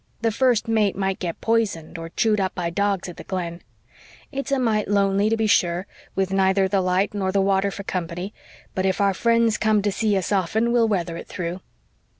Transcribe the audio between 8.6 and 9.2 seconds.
but if our